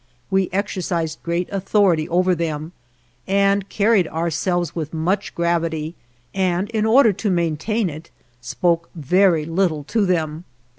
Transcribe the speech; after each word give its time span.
We 0.31 0.49
exercised 0.51 1.21
great 1.21 1.47
authority 1.51 2.09
over 2.09 2.33
them, 2.33 2.71
and 3.27 3.69
carried 3.69 4.07
ourselves 4.07 4.75
with 4.75 4.95
much 4.95 5.35
gravity, 5.35 5.93
and, 6.33 6.69
in 6.71 6.87
order 6.87 7.13
to 7.13 7.29
maintain 7.29 7.87
it, 7.87 8.09
spoke 8.41 8.89
very 8.95 9.45
little 9.45 9.83
to 9.93 10.07
them. 10.07 10.45